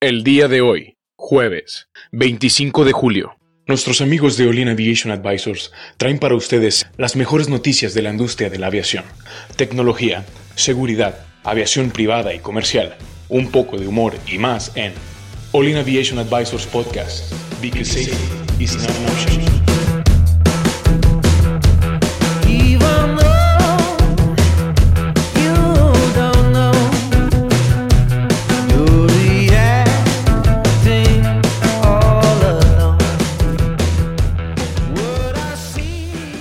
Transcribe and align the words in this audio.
El 0.00 0.22
día 0.22 0.46
de 0.46 0.60
hoy, 0.60 0.96
jueves 1.16 1.88
25 2.12 2.84
de 2.84 2.92
julio, 2.92 3.36
nuestros 3.66 4.00
amigos 4.00 4.36
de 4.36 4.46
Olin 4.46 4.68
Aviation 4.68 5.10
Advisors 5.10 5.72
traen 5.96 6.20
para 6.20 6.36
ustedes 6.36 6.86
las 6.96 7.16
mejores 7.16 7.48
noticias 7.48 7.94
de 7.94 8.02
la 8.02 8.10
industria 8.10 8.48
de 8.48 8.60
la 8.60 8.68
aviación, 8.68 9.02
tecnología, 9.56 10.24
seguridad, 10.54 11.26
aviación 11.42 11.90
privada 11.90 12.32
y 12.32 12.38
comercial, 12.38 12.96
un 13.28 13.50
poco 13.50 13.76
de 13.76 13.88
humor 13.88 14.14
y 14.28 14.38
más 14.38 14.70
en 14.76 14.92
Olin 15.50 15.78
Aviation 15.78 16.20
Advisors 16.20 16.64
Podcast, 16.68 17.32
because 17.60 17.90
safety 17.90 18.62
is 18.62 18.76
not 18.76 18.88
an 18.88 19.06
option. 19.06 19.67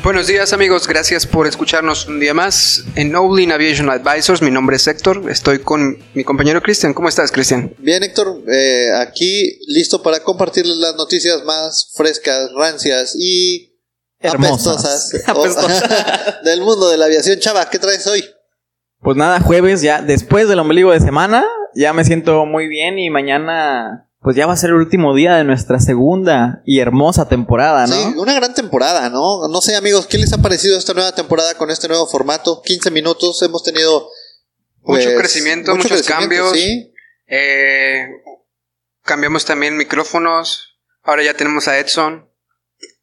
Buenos 0.08 0.28
días 0.28 0.54
amigos, 0.54 0.88
gracias 0.88 1.28
por 1.28 1.48
escucharnos 1.48 2.08
un 2.08 2.22
día 2.22 2.34
más 2.34 2.86
en 2.96 3.14
Olin 3.14 3.52
Aviation 3.52 3.90
Advisors. 3.90 4.42
Mi 4.42 4.50
nombre 4.50 4.78
es 4.78 4.88
Héctor, 4.88 5.30
estoy 5.30 5.60
con 5.60 6.02
mi 6.14 6.24
compañero 6.24 6.62
Cristian. 6.62 6.94
¿Cómo 6.94 7.10
estás, 7.10 7.30
Cristian? 7.30 7.76
Bien, 7.80 8.02
Héctor, 8.02 8.42
eh, 8.48 8.90
aquí 9.02 9.60
listo 9.68 10.02
para 10.02 10.22
compartirles 10.22 10.78
las 10.78 10.96
noticias 10.96 11.44
más 11.44 11.92
frescas, 11.94 12.52
rancias 12.56 13.18
y 13.20 13.78
Hermosas. 14.22 15.14
apestosas 15.28 16.40
del 16.46 16.62
mundo 16.62 16.90
de 16.90 16.96
la 16.96 17.08
aviación. 17.08 17.40
Chava, 17.40 17.70
¿qué 17.70 17.78
traes 17.78 18.08
hoy? 18.08 18.24
Pues 19.02 19.18
nada, 19.18 19.42
jueves 19.42 19.82
ya, 19.82 20.02
después 20.02 20.48
del 20.48 20.60
ombligo 20.60 20.94
de 20.94 21.02
semana, 21.02 21.46
ya 21.76 21.92
me 21.92 22.06
siento 22.06 22.46
muy 22.46 22.70
bien 22.70 22.98
y 22.98 23.10
mañana, 23.10 24.07
pues 24.22 24.36
ya 24.36 24.48
va 24.48 24.54
a 24.54 24.58
ser 24.58 24.72
el 24.72 24.78
último 24.78 25.14
día 25.16 25.36
de 25.36 25.44
nuestra 25.44 25.80
segunda 25.80 26.62
y 26.66 26.80
hermosa 26.80 27.30
temporada, 27.30 27.88
¿no? 27.88 27.96
Sí, 27.96 28.18
una 28.18 28.34
gran 28.34 28.54
temporada, 28.54 29.10
¿no? 29.10 29.48
No 29.48 29.62
sé, 29.62 29.76
amigos, 29.76 30.08
¿qué 30.08 30.18
les 30.18 30.34
ha 30.34 30.40
parecido 30.40 30.78
esta 30.78 30.94
nueva 30.94 31.14
temporada 31.14 31.54
con 31.56 31.70
este 31.70 31.88
nuevo 31.88 32.08
formato? 32.08 32.62
15 32.62 32.92
minutos, 32.92 33.42
hemos 33.42 33.64
tenido... 33.64 34.10
Mucho 34.82 35.10
pues, 35.10 35.18
crecimiento, 35.18 35.76
muchos 35.76 35.92
crecimiento, 35.92 36.22
cambios. 36.22 36.52
Sí, 36.54 36.94
Eh, 37.28 38.08
cambiamos 39.04 39.44
también 39.44 39.76
micrófonos, 39.76 40.80
ahora 41.04 41.24
ya 41.24 41.34
tenemos 41.34 41.68
a 41.68 41.78
Edson. 41.78 42.30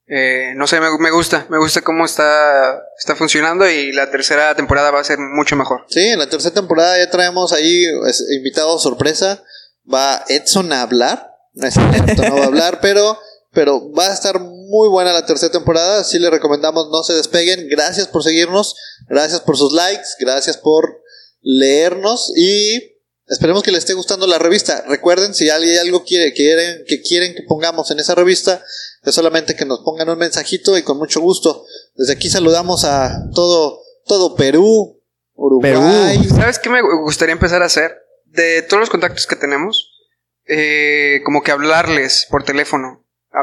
Eh, 0.07 0.53
no 0.57 0.67
sé, 0.67 0.81
me, 0.81 0.89
me 0.99 1.11
gusta, 1.11 1.47
me 1.49 1.59
gusta 1.59 1.81
cómo 1.81 2.05
está, 2.05 2.83
está 2.99 3.17
funcionando 3.17 3.69
y 3.69 3.93
la 3.93 4.11
tercera 4.11 4.55
temporada 4.55 4.91
va 4.91 5.01
a 5.01 5.05
ser 5.05 5.19
mucho 5.19 5.57
mejor. 5.57 5.87
Sí, 5.89 6.01
en 6.01 6.19
la 6.19 6.29
tercera 6.29 6.55
temporada 6.55 6.99
ya 6.99 7.11
traemos 7.11 7.53
ahí 7.53 7.85
es, 8.07 8.23
invitado 8.37 8.79
sorpresa. 8.79 9.43
Va 9.93 10.25
Edson 10.29 10.73
a 10.73 10.83
hablar. 10.83 11.31
No 11.55 11.69
no 11.69 12.37
va 12.37 12.43
a 12.43 12.47
hablar, 12.47 12.81
pero, 12.81 13.17
pero 13.53 13.93
va 13.93 14.09
a 14.09 14.13
estar 14.13 14.41
muy 14.41 14.89
buena 14.89 15.13
la 15.13 15.25
tercera 15.25 15.53
temporada. 15.53 16.01
Así 16.01 16.19
le 16.19 16.31
recomendamos 16.31 16.89
no 16.91 17.05
se 17.05 17.15
despeguen. 17.15 17.69
Gracias 17.69 18.09
por 18.09 18.25
seguirnos. 18.25 18.75
Gracias 19.09 19.41
por 19.41 19.57
sus 19.57 19.73
likes. 19.73 20.09
Gracias 20.19 20.57
por 20.57 21.01
leernos. 21.43 22.33
Y 22.37 22.95
esperemos 23.29 23.63
que 23.63 23.71
les 23.71 23.81
esté 23.81 23.95
gustando 23.95 24.27
la 24.27 24.39
revista. 24.39 24.85
Recuerden, 24.89 25.35
si 25.35 25.49
alguien 25.49 25.79
algo 25.79 26.05
quiere, 26.05 26.33
quieren, 26.33 26.85
que 26.89 27.03
quieren 27.03 27.35
que 27.35 27.43
pongamos 27.43 27.91
en 27.93 28.01
esa 28.01 28.15
revista, 28.15 28.65
es 29.05 29.15
solamente 29.15 29.55
que 29.55 29.65
nos 29.65 29.81
pongan 29.81 30.09
un 30.09 30.19
mensajito 30.19 30.77
y 30.77 30.83
con 30.83 30.99
mucho 30.99 31.21
gusto. 31.21 31.65
Desde 31.95 32.15
aquí 32.15 32.31
saludamos 32.31 32.85
a 32.85 33.29
todo, 33.35 33.81
todo 34.07 34.35
Perú, 34.35 35.01
Uruguay. 35.35 36.19
¿Sabes 36.29 36.59
qué 36.59 36.71
me 36.71 36.81
gustaría 36.83 37.33
empezar 37.35 37.63
a 37.63 37.67
hacer? 37.67 38.04
De 38.35 38.63
todos 38.63 38.81
los 38.81 38.91
contactos 38.91 39.27
que 39.27 39.37
tenemos, 39.37 39.91
eh, 40.47 41.21
como 41.25 41.43
que 41.43 41.53
hablarles 41.53 42.27
por 42.31 42.43
teléfono, 42.45 43.01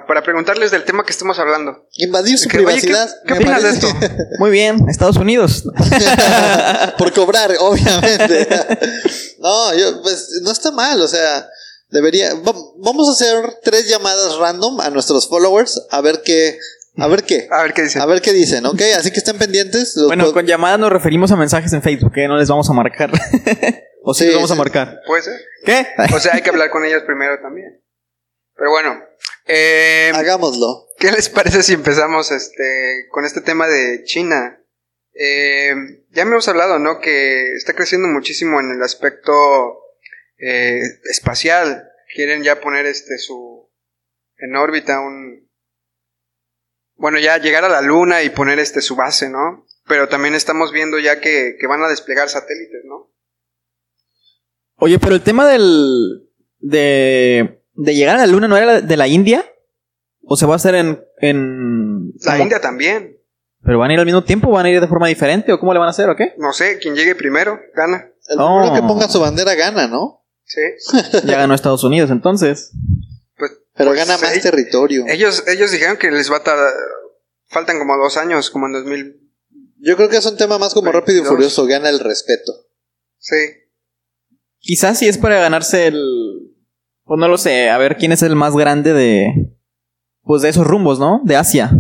para 0.07 0.23
preguntarles 0.23 0.71
del 0.71 0.85
tema 0.85 1.03
que 1.05 1.11
estamos 1.11 1.37
hablando. 1.39 1.85
Invadir 1.97 2.37
su 2.37 2.47
Que, 2.47 2.59
oye, 2.59 2.65
¿qué- 2.79 2.87
privacidad. 2.87 3.09
¿Qué, 3.27 3.33
opinas 3.33 3.63
de 3.63 3.69
esto? 3.71 3.87
Muy 4.39 4.49
bien, 4.51 4.87
Estados 4.89 5.17
Unidos. 5.17 5.63
Por 6.97 7.11
cobrar, 7.13 7.51
obviamente. 7.59 8.47
no, 9.39 9.75
yo, 9.77 10.01
pues 10.01 10.29
no 10.43 10.51
está 10.51 10.71
mal, 10.71 11.01
o 11.01 11.07
sea, 11.07 11.45
debería. 11.89 12.33
va- 12.35 12.53
Vamos 12.77 13.09
a 13.09 13.11
hacer 13.11 13.35
tres 13.63 13.89
llamadas 13.89 14.37
random 14.37 14.79
a 14.81 14.89
nuestros 14.89 15.27
followers 15.27 15.81
a 15.89 15.99
ver 16.01 16.21
qué. 16.23 16.57
A 16.97 17.07
ver 17.07 17.23
qué. 17.23 17.47
A 17.51 17.61
ver 17.63 17.73
qué 17.73 17.83
dicen. 17.83 18.01
A 18.01 18.05
ver 18.05 18.21
qué 18.21 18.31
dicen, 18.33 18.65
¿ok? 18.65 18.81
Así 18.97 19.11
que 19.11 19.19
estén 19.19 19.37
pendientes. 19.37 19.95
Bueno, 20.07 20.31
con 20.33 20.45
llamadas 20.45 20.79
nos 20.79 20.89
referimos 20.91 21.31
a 21.31 21.35
mensajes 21.35 21.71
en 21.73 21.81
Facebook, 21.81 22.13
que 22.13 22.27
no 22.27 22.37
les 22.37 22.47
vamos 22.49 22.69
a 22.69 22.73
marcar. 22.73 23.11
O 24.03 24.13
sí, 24.13 24.29
vamos 24.33 24.51
a 24.51 24.55
marcar. 24.55 25.01
¿Puede 25.05 25.23
ser? 25.23 25.39
¿Qué? 25.65 25.87
O 26.13 26.19
sea, 26.19 26.33
hay 26.35 26.41
que 26.41 26.49
hablar 26.49 26.69
con 26.69 26.83
ellos 26.85 27.03
primero 27.03 27.39
también. 27.39 27.81
Pero 28.55 28.71
bueno, 28.71 29.03
eh, 29.45 30.11
Hagámoslo. 30.13 30.87
¿qué 30.97 31.11
les 31.11 31.29
parece 31.29 31.63
si 31.63 31.73
empezamos 31.73 32.31
este, 32.31 33.07
con 33.09 33.25
este 33.25 33.41
tema 33.41 33.67
de 33.67 34.03
China? 34.03 34.59
Eh, 35.13 35.73
ya 36.09 36.23
hemos 36.23 36.47
hablado, 36.47 36.79
¿no? 36.79 36.99
Que 36.99 37.53
está 37.53 37.73
creciendo 37.73 38.07
muchísimo 38.07 38.59
en 38.59 38.71
el 38.71 38.83
aspecto 38.83 39.31
eh, 40.37 40.81
espacial. 41.09 41.89
Quieren 42.13 42.43
ya 42.43 42.61
poner 42.61 42.85
este 42.85 43.17
su 43.17 43.69
en 44.37 44.55
órbita 44.55 44.99
un 44.99 45.49
bueno 46.95 47.19
ya 47.19 47.37
llegar 47.37 47.63
a 47.63 47.69
la 47.69 47.81
luna 47.81 48.23
y 48.23 48.29
poner 48.29 48.59
este 48.59 48.81
su 48.81 48.95
base, 48.95 49.29
¿no? 49.29 49.65
Pero 49.87 50.07
también 50.07 50.35
estamos 50.35 50.71
viendo 50.71 50.99
ya 50.99 51.19
que, 51.19 51.57
que 51.59 51.67
van 51.67 51.83
a 51.83 51.87
desplegar 51.89 52.29
satélites, 52.29 52.81
¿no? 52.85 53.10
Oye, 54.81 54.97
pero 54.99 55.13
el 55.15 55.21
tema 55.21 55.47
del. 55.47 56.27
de. 56.59 57.61
de 57.75 57.95
llegar 57.95 58.15
a 58.17 58.19
la 58.19 58.27
luna 58.27 58.47
no 58.47 58.57
era 58.57 58.81
de 58.81 58.97
la 58.97 59.07
India. 59.07 59.45
¿O 60.23 60.35
se 60.35 60.45
va 60.47 60.53
a 60.53 60.55
hacer 60.55 60.73
en. 60.75 61.03
en 61.19 62.13
La 62.23 62.39
India 62.39 62.59
también. 62.59 63.17
¿Pero 63.63 63.77
van 63.77 63.91
a 63.91 63.93
ir 63.93 63.99
al 63.99 64.05
mismo 64.07 64.23
tiempo? 64.23 64.49
¿Van 64.49 64.65
a 64.65 64.69
ir 64.71 64.81
de 64.81 64.87
forma 64.87 65.07
diferente? 65.07 65.53
¿O 65.53 65.59
cómo 65.59 65.71
le 65.73 65.77
van 65.79 65.87
a 65.87 65.91
hacer 65.91 66.09
o 66.09 66.15
qué? 66.15 66.33
No 66.39 66.51
sé, 66.51 66.79
quien 66.79 66.95
llegue 66.95 67.13
primero 67.13 67.59
gana. 67.75 68.09
El 68.27 68.37
No. 68.37 68.59
primero 68.63 68.73
que 68.73 68.87
ponga 68.87 69.07
su 69.07 69.19
bandera 69.19 69.53
gana, 69.53 69.87
¿no? 69.87 70.25
Sí. 70.45 70.61
Ya 71.25 71.37
ganó 71.37 71.53
Estados 71.53 71.83
Unidos, 71.83 72.09
entonces. 72.09 72.71
Pues, 73.37 73.51
Pero 73.75 73.91
pues, 73.91 73.99
gana 73.99 74.17
más 74.17 74.35
eh, 74.35 74.39
territorio. 74.41 75.05
Ellos, 75.07 75.43
ellos 75.47 75.71
dijeron 75.71 75.97
que 75.97 76.09
les 76.09 76.31
va 76.31 76.37
a 76.37 76.43
tardar. 76.43 76.73
Faltan 77.49 77.77
como 77.77 77.95
dos 77.97 78.17
años, 78.17 78.49
como 78.49 78.65
en 78.65 78.73
2000. 78.73 79.29
Yo 79.77 79.95
creo 79.95 80.09
que 80.09 80.17
es 80.17 80.25
un 80.25 80.37
tema 80.37 80.57
más 80.57 80.73
como 80.73 80.91
rápido 80.91 81.17
y 81.19 81.21
22. 81.21 81.29
furioso. 81.35 81.65
Gana 81.67 81.89
el 81.89 81.99
respeto. 81.99 82.51
Sí. 83.19 83.35
Quizás 84.61 84.99
si 84.99 85.07
es 85.07 85.17
para 85.17 85.39
ganarse 85.39 85.87
el. 85.87 85.99
Pues 87.03 87.19
no 87.19 87.27
lo 87.27 87.37
sé, 87.37 87.69
a 87.69 87.77
ver 87.79 87.97
quién 87.97 88.11
es 88.11 88.21
el 88.21 88.35
más 88.35 88.55
grande 88.55 88.93
de. 88.93 89.27
Pues 90.21 90.43
de 90.43 90.49
esos 90.49 90.67
rumbos, 90.67 90.99
¿no? 90.99 91.19
De 91.25 91.35
Asia. 91.35 91.71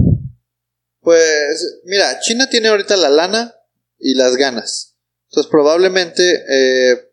Pues, 0.99 1.81
mira, 1.85 2.19
China 2.21 2.49
tiene 2.49 2.69
ahorita 2.69 2.97
la 2.97 3.09
lana 3.09 3.53
y 3.99 4.15
las 4.15 4.35
ganas. 4.35 4.97
Entonces, 5.29 5.49
probablemente 5.49 6.43
eh, 6.49 7.09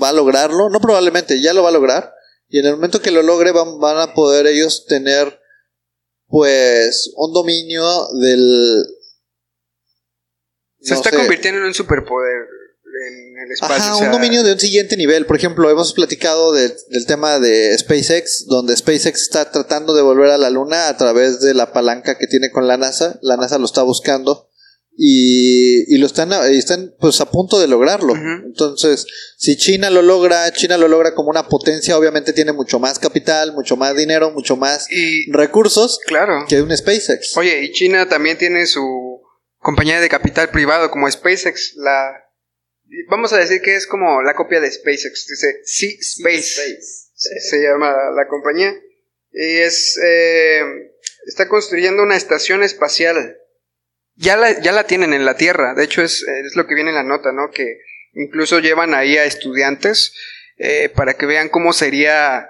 va 0.00 0.10
a 0.10 0.12
lograrlo. 0.12 0.70
No 0.70 0.80
probablemente, 0.80 1.40
ya 1.40 1.52
lo 1.52 1.64
va 1.64 1.70
a 1.70 1.72
lograr. 1.72 2.14
Y 2.48 2.60
en 2.60 2.66
el 2.66 2.76
momento 2.76 3.02
que 3.02 3.10
lo 3.10 3.22
logre, 3.22 3.50
van, 3.50 3.80
van 3.80 3.98
a 3.98 4.14
poder 4.14 4.46
ellos 4.46 4.86
tener, 4.86 5.40
pues, 6.28 7.12
un 7.16 7.32
dominio 7.32 7.84
del. 8.20 8.86
Se 10.80 10.94
no 10.94 11.00
está 11.00 11.10
sé, 11.10 11.16
convirtiendo 11.16 11.60
en 11.60 11.66
un 11.66 11.74
superpoder 11.74 12.46
en 13.06 13.38
el 13.38 13.52
espacio. 13.52 13.76
Ajá, 13.76 13.94
o 13.94 13.98
sea, 13.98 14.06
un 14.06 14.12
dominio 14.12 14.42
de 14.42 14.52
un 14.52 14.60
siguiente 14.60 14.96
nivel. 14.96 15.26
Por 15.26 15.36
ejemplo, 15.36 15.70
hemos 15.70 15.92
platicado 15.92 16.52
de- 16.52 16.74
del 16.90 17.06
tema 17.06 17.38
de 17.38 17.76
SpaceX, 17.78 18.46
donde 18.46 18.76
SpaceX 18.76 19.22
está 19.22 19.50
tratando 19.50 19.94
de 19.94 20.02
volver 20.02 20.30
a 20.30 20.38
la 20.38 20.50
Luna 20.50 20.88
a 20.88 20.96
través 20.96 21.40
de 21.40 21.54
la 21.54 21.72
palanca 21.72 22.18
que 22.18 22.26
tiene 22.26 22.50
con 22.50 22.66
la 22.66 22.76
NASA. 22.76 23.18
La 23.22 23.36
NASA 23.36 23.58
lo 23.58 23.66
está 23.66 23.82
buscando 23.82 24.48
y, 24.98 25.94
y 25.94 25.98
lo 25.98 26.06
están, 26.06 26.30
y 26.50 26.56
están 26.56 26.94
pues 26.98 27.20
a 27.20 27.30
punto 27.30 27.58
de 27.58 27.68
lograrlo. 27.68 28.14
Entonces, 28.14 29.06
si 29.36 29.56
China 29.56 29.90
lo 29.90 30.00
logra, 30.02 30.50
China 30.52 30.78
lo 30.78 30.88
logra 30.88 31.14
como 31.14 31.28
una 31.28 31.48
potencia, 31.48 31.98
obviamente 31.98 32.32
tiene 32.32 32.52
mucho 32.52 32.78
más 32.78 32.98
capital, 32.98 33.52
mucho 33.52 33.76
más 33.76 33.94
dinero, 33.94 34.30
mucho 34.30 34.56
más 34.56 34.90
Y. 34.90 35.30
recursos 35.32 35.98
Claro. 36.06 36.46
que 36.48 36.62
un 36.62 36.74
SpaceX. 36.74 37.36
Oye, 37.36 37.62
y 37.64 37.72
China 37.72 38.08
también 38.08 38.38
tiene 38.38 38.66
su 38.66 39.20
compañía 39.58 40.00
de 40.00 40.08
capital 40.08 40.48
privado 40.48 40.90
como 40.90 41.10
SpaceX. 41.10 41.74
La. 41.76 42.22
Vamos 43.08 43.32
a 43.32 43.38
decir 43.38 43.60
que 43.62 43.76
es 43.76 43.86
como 43.86 44.22
la 44.22 44.34
copia 44.34 44.60
de 44.60 44.70
SpaceX. 44.70 45.26
Dice 45.26 45.60
Sea 45.64 45.90
Space. 46.00 46.78
se, 47.14 47.40
se 47.40 47.62
llama 47.62 47.94
la 48.14 48.26
compañía. 48.28 48.74
Y 49.32 49.58
es. 49.58 49.98
eh, 50.02 50.62
está 51.26 51.48
construyendo 51.48 52.02
una 52.02 52.16
estación 52.16 52.62
espacial. 52.62 53.38
Ya 54.14 54.36
la, 54.36 54.60
ya 54.60 54.72
la 54.72 54.86
tienen 54.86 55.12
en 55.12 55.24
la 55.24 55.36
Tierra. 55.36 55.74
De 55.74 55.84
hecho, 55.84 56.02
es, 56.02 56.22
es 56.22 56.56
lo 56.56 56.66
que 56.66 56.74
viene 56.74 56.90
en 56.90 56.96
la 56.96 57.02
nota, 57.02 57.32
¿no? 57.32 57.50
Que 57.50 57.80
incluso 58.14 58.60
llevan 58.60 58.94
ahí 58.94 59.18
a 59.18 59.24
estudiantes 59.24 60.14
eh, 60.56 60.88
para 60.88 61.14
que 61.14 61.26
vean 61.26 61.50
cómo 61.50 61.74
sería 61.74 62.48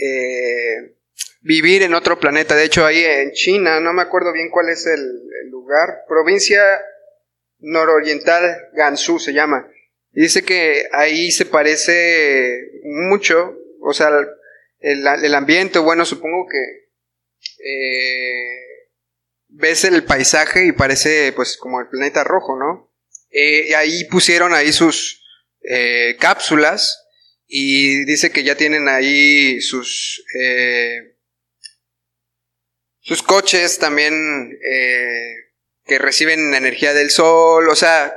eh, 0.00 0.96
vivir 1.42 1.82
en 1.82 1.92
otro 1.92 2.18
planeta. 2.18 2.54
De 2.56 2.64
hecho, 2.64 2.86
ahí 2.86 3.04
en 3.04 3.32
China, 3.32 3.80
no 3.80 3.92
me 3.92 4.00
acuerdo 4.02 4.32
bien 4.32 4.48
cuál 4.50 4.70
es 4.70 4.86
el, 4.86 5.00
el 5.00 5.50
lugar, 5.50 6.04
provincia 6.08 6.62
nororiental 7.64 8.68
Gansu 8.74 9.18
se 9.18 9.32
llama. 9.32 9.68
Y 10.12 10.22
dice 10.22 10.42
que 10.42 10.88
ahí 10.92 11.30
se 11.30 11.46
parece 11.46 12.70
mucho 12.84 13.58
o 13.86 13.92
sea, 13.92 14.08
el, 14.80 15.06
el 15.06 15.34
ambiente, 15.34 15.78
bueno, 15.78 16.06
supongo 16.06 16.46
que 16.48 16.88
eh, 17.64 18.88
ves 19.48 19.84
el 19.84 20.04
paisaje 20.04 20.66
y 20.66 20.72
parece 20.72 21.32
pues 21.34 21.58
como 21.58 21.80
el 21.80 21.88
planeta 21.88 22.24
rojo, 22.24 22.58
¿no? 22.58 22.90
Eh, 23.30 23.66
y 23.68 23.74
ahí 23.74 24.04
pusieron 24.04 24.54
ahí 24.54 24.72
sus 24.72 25.22
eh, 25.68 26.16
cápsulas 26.18 27.06
y 27.46 28.06
dice 28.06 28.30
que 28.30 28.42
ya 28.42 28.54
tienen 28.54 28.88
ahí 28.88 29.60
sus 29.60 30.24
eh, 30.40 31.16
sus 33.00 33.22
coches 33.22 33.78
también 33.78 34.58
que 35.84 35.98
reciben 35.98 36.54
energía 36.54 36.94
del 36.94 37.10
sol, 37.10 37.68
o 37.68 37.74
sea, 37.74 38.14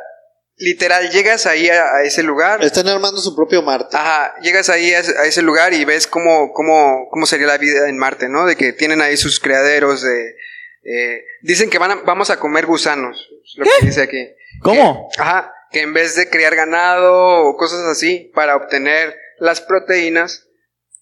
literal 0.56 1.10
llegas 1.12 1.46
ahí 1.46 1.70
a, 1.70 1.96
a 1.98 2.04
ese 2.04 2.24
lugar. 2.24 2.64
Están 2.64 2.88
armando 2.88 3.20
su 3.22 3.36
propio 3.36 3.62
Marte. 3.62 3.96
Ajá, 3.98 4.36
llegas 4.42 4.70
ahí 4.70 4.94
a, 4.94 5.00
ese- 5.00 5.18
a 5.18 5.26
ese 5.26 5.42
lugar 5.42 5.74
y 5.74 5.86
ves 5.86 6.08
cómo, 6.08 6.52
cómo, 6.54 7.08
cómo 7.12 7.26
sería 7.26 7.48
la 7.48 7.58
vida 7.58 7.90
en 7.90 7.98
Marte, 7.98 8.30
¿no? 8.30 8.46
De 8.46 8.56
que 8.56 8.74
tienen 8.74 9.02
ahí 9.02 9.18
sus 9.18 9.40
criaderos 9.40 10.02
de... 10.02 10.36
eh, 10.84 11.24
dicen 11.42 11.70
que 11.70 11.78
van 11.78 11.92
a- 11.92 12.02
vamos 12.06 12.30
a 12.30 12.40
comer 12.40 12.66
gusanos, 12.66 13.18
es 13.46 13.54
lo 13.58 13.66
que 13.66 13.86
dice 13.86 14.02
aquí. 14.02 14.30
¿Cómo? 14.62 15.10
Que- 15.16 15.22
ajá, 15.22 15.54
que 15.72 15.82
en 15.82 15.94
vez 15.94 16.16
de 16.16 16.30
criar 16.30 16.56
ganado 16.56 17.42
o 17.44 17.58
cosas 17.58 17.82
así, 17.86 18.32
para 18.34 18.56
obtener 18.56 19.16
las 19.40 19.62
proteínas, 19.62 20.48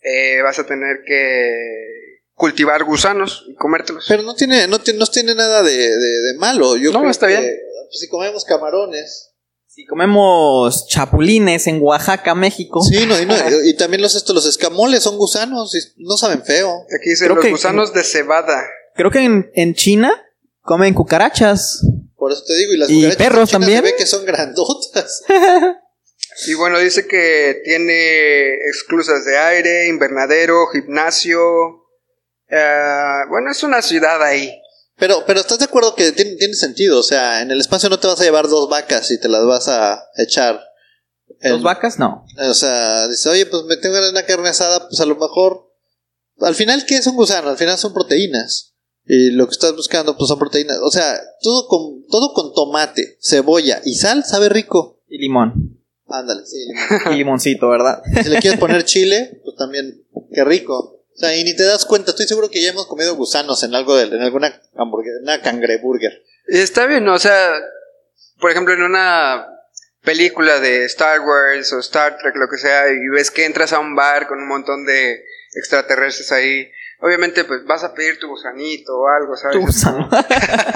eh, 0.02 0.42
vas 0.42 0.60
a 0.60 0.66
tener 0.66 0.98
que 1.06 2.05
cultivar 2.36 2.84
gusanos 2.84 3.46
y 3.48 3.56
comértelos. 3.56 4.06
Pero 4.08 4.22
no 4.24 4.36
tiene, 4.36 4.68
no 4.68 4.80
tiene, 4.80 5.00
no 5.00 5.08
tiene 5.08 5.34
nada 5.36 5.64
de, 5.64 5.72
de- 5.76 6.22
de 6.22 6.38
malo. 6.38 6.78
Yo 6.78 6.92
No, 6.92 7.00
creo 7.00 7.12
está 7.12 7.28
que, 7.28 7.34
bien. 7.40 7.56
pues, 7.90 8.00
si 8.00 8.08
comemos 8.08 8.46
camarones. 8.46 9.32
Si 9.68 9.86
comemos 9.86 10.88
chapulines 10.88 11.68
en 11.68 11.82
Oaxaca, 11.82 12.34
México. 12.36 12.82
Sí, 12.82 13.06
no, 13.06 13.20
y, 13.20 13.26
no, 13.26 13.34
y- 13.66 13.70
y 13.72 13.74
también 13.76 14.02
los, 14.02 14.16
estos, 14.16 14.34
los 14.36 14.46
escamoles 14.46 15.04
son 15.04 15.18
gusanos 15.18 15.74
y 15.76 15.80
no 16.04 16.16
saben 16.18 16.44
feo. 16.44 16.86
Aquí 16.98 17.10
dice 17.10 17.26
Creo 17.26 17.36
los 17.36 17.44
que- 17.46 17.52
gusanos 17.52 17.94
de 17.94 18.04
cebada. 18.04 18.64
Creo 18.96 19.12
que 19.12 19.20
en, 19.20 19.52
en 19.56 19.74
China 19.74 20.14
comen 20.62 20.94
cucarachas. 20.94 21.82
Por 22.16 22.32
eso 22.32 22.44
te 22.46 22.56
digo, 22.56 22.74
y 22.74 22.78
las 22.78 22.90
¿Y 22.90 22.96
cucarachas 22.96 23.18
perros 23.18 23.52
también? 23.52 23.78
Se 23.80 23.92
ve 23.92 23.96
que 23.98 24.06
son 24.06 24.26
grandotas. 24.26 25.24
Y 26.48 26.54
bueno, 26.56 26.80
dice 26.80 27.08
que 27.08 27.62
tiene 27.64 28.56
exclusas 28.56 29.24
de 29.24 29.38
aire, 29.38 29.88
invernadero, 29.88 30.68
gimnasio. 30.68 31.85
Eh, 32.56 33.20
bueno, 33.30 33.52
es 33.52 33.62
una 33.64 33.82
ciudad 33.82 34.22
ahí. 34.24 34.52
Pero, 34.98 35.24
pero 35.28 35.42
¿estás 35.42 35.60
de 35.60 35.66
acuerdo 35.66 35.94
que 35.94 36.12
tiene, 36.14 36.36
tiene 36.36 36.54
sentido? 36.54 37.00
O 37.00 37.04
sea, 37.04 37.42
en 37.42 37.52
el 37.52 37.60
espacio 37.60 37.90
no 37.90 38.00
te 38.00 38.08
vas 38.08 38.20
a 38.22 38.24
llevar 38.24 38.48
dos 38.48 38.70
vacas 38.70 39.12
y 39.12 39.20
te 39.20 39.28
las 39.28 39.46
vas 39.46 39.68
a 39.68 40.02
echar. 40.18 40.62
en- 41.42 41.52
¿Dos 41.52 41.64
vacas? 41.64 42.00
No. 42.00 42.26
O 42.50 42.54
sea, 42.54 43.08
dice, 43.10 43.28
oye, 43.30 43.46
pues 43.46 43.64
me 43.64 43.76
tengo 43.78 43.98
una 44.10 44.24
carne 44.24 44.50
asada, 44.50 44.88
pues 44.88 45.00
a 45.02 45.06
lo 45.06 45.16
mejor. 45.18 45.70
Al 46.40 46.56
final, 46.56 46.86
¿qué 46.86 46.96
es 46.98 47.08
un 47.08 47.16
gusano? 47.16 47.50
Al 47.50 47.58
final 47.58 47.78
son 47.78 47.94
proteínas. 47.94 48.74
Y 49.08 49.32
lo 49.32 49.46
que 49.48 49.52
estás 49.52 49.76
buscando, 49.76 50.18
pues 50.18 50.30
son 50.30 50.40
proteínas. 50.40 50.78
O 50.82 50.90
sea, 50.92 51.20
todo 51.42 51.68
con, 51.68 52.06
todo 52.10 52.34
con 52.34 52.54
tomate, 52.54 53.18
cebolla 53.22 53.82
y 53.86 53.96
sal 53.96 54.24
sabe 54.24 54.50
rico. 54.50 55.02
Y 55.10 55.18
limón. 55.20 55.78
Ándale, 56.08 56.42
sí. 56.46 56.58
Y 57.12 57.16
limoncito, 57.16 57.68
¿verdad? 57.70 58.02
Si 58.24 58.30
le 58.30 58.40
quieres 58.40 58.60
poner 58.60 58.84
chile, 58.86 59.42
pues 59.44 59.56
también, 59.58 60.06
qué 60.34 60.44
rico. 60.44 60.95
O 61.16 61.18
sea, 61.18 61.36
y 61.36 61.44
ni 61.44 61.56
te 61.56 61.64
das 61.64 61.86
cuenta. 61.86 62.12
Estoy 62.12 62.28
seguro 62.28 62.50
que 62.50 62.62
ya 62.62 62.72
hemos 62.72 62.88
comido 62.88 63.16
gusanos 63.16 63.64
en 63.64 63.74
algo 63.74 63.96
de, 63.96 64.04
en 64.04 64.22
alguna 64.22 64.62
hamburguesa, 64.76 65.20
una 65.22 65.42
cangreburger. 65.42 66.24
Está 66.48 66.86
bien, 66.86 67.08
o 67.08 67.18
sea, 67.18 67.54
por 68.40 68.52
ejemplo, 68.52 68.74
en 68.74 68.84
una 68.84 69.48
película 70.04 70.60
de 70.60 70.86
Star 70.86 71.22
Wars 71.22 71.74
o 71.74 71.80
Star 71.80 72.18
Trek, 72.18 72.36
lo 72.36 72.48
que 72.50 72.58
sea, 72.58 72.90
y 72.90 73.08
ves 73.10 73.32
que 73.32 73.46
entras 73.46 73.74
a 73.74 73.80
un 73.80 73.96
bar 73.96 74.28
con 74.28 74.40
un 74.40 74.48
montón 74.48 74.86
de 74.86 75.24
extraterrestres 75.56 76.32
ahí, 76.32 76.70
obviamente 77.00 77.44
pues 77.46 77.66
vas 77.66 77.84
a 77.84 77.94
pedir 77.94 78.20
tu 78.20 78.28
gusanito 78.28 78.96
o 78.98 79.08
algo, 79.08 79.36
¿sabes? 79.36 79.58
Tu 79.58 79.66
gusano. 79.66 80.10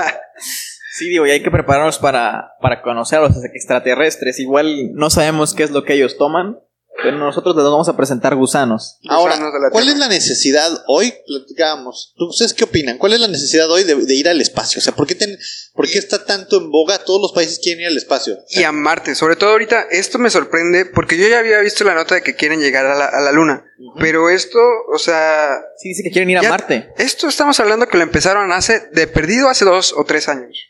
sí, 0.98 1.10
digo, 1.10 1.28
y 1.28 1.32
hay 1.32 1.44
que 1.44 1.52
prepararnos 1.52 2.00
para, 2.00 2.54
para 2.62 2.82
conocer 2.82 3.20
a 3.20 3.24
los 3.24 3.44
extraterrestres. 3.44 4.40
Igual 4.40 4.94
no 4.94 5.10
sabemos 5.10 5.54
qué 5.54 5.64
es 5.64 5.72
lo 5.72 5.84
que 5.84 5.94
ellos 5.94 6.18
toman, 6.18 6.60
pero 7.04 7.18
nosotros 7.18 7.56
les 7.56 7.64
vamos 7.66 7.88
a 7.90 7.96
presentar 7.98 8.36
gusanos. 8.36 8.98
Ahora, 9.08 9.38
¿cuál 9.72 9.88
es 9.90 9.98
la 9.98 10.08
necesidad 10.08 10.84
hoy? 10.88 11.14
Platicábamos. 11.28 12.14
¿Tú- 12.18 12.28
¿Ustedes 12.30 12.54
qué 12.54 12.64
opinan? 12.66 12.98
¿Cuál 12.98 13.14
es 13.14 13.20
la 13.20 13.28
necesidad 13.28 13.70
hoy 13.72 13.84
de, 13.84 13.96
de 13.96 14.14
ir 14.16 14.28
al 14.30 14.42
espacio? 14.42 14.80
O 14.80 14.82
sea, 14.82 14.94
¿por 14.96 15.08
qué, 15.08 15.16
ten- 15.16 15.38
¿por 15.74 15.88
qué 15.90 15.98
está 15.98 16.26
tanto 16.26 16.58
en 16.58 16.72
boga? 16.72 16.98
Todos 17.00 17.22
los 17.22 17.32
países 17.34 17.60
quieren 17.62 17.82
ir 17.82 17.88
al 17.88 17.98
espacio. 17.98 18.36
O 18.36 18.60
Y 18.60 18.64
a 18.64 18.72
Marte, 18.72 19.16
sobre 19.16 19.36
todo 19.36 19.52
ahorita, 19.52 19.84
esto 19.92 20.20
me 20.20 20.30
sorprende 20.30 20.86
porque 20.86 21.18
yo 21.18 21.28
ya 21.28 21.40
había 21.40 21.60
visto 21.60 21.84
la 21.84 21.96
nota 21.96 22.16
de 22.16 22.22
que 22.24 22.36
quieren 22.36 22.60
llegar 22.60 22.86
a 22.86 22.96
la, 22.98 23.06
a 23.06 23.22
la 23.22 23.32
Luna, 23.32 23.66
pero 24.00 24.30
esto, 24.30 24.60
o 24.94 24.98
sea, 25.00 25.58
Sí, 25.78 25.90
dice 25.90 26.04
que 26.04 26.12
quieren 26.12 26.30
ir 26.30 26.38
a 26.40 26.44
Marte. 26.44 26.90
esto 26.98 27.28
estamos 27.28 27.60
hablando 27.60 27.88
que 27.88 27.98
lo 27.98 28.04
empezaron 28.04 28.52
hace, 28.52 28.90
de 28.92 29.08
perdido 29.08 29.48
hace 29.50 29.64
dos 29.66 29.94
o 29.96 30.04
tres 30.06 30.28
años. 30.28 30.69